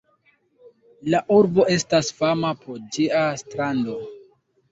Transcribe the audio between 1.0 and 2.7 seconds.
La urbo estas fama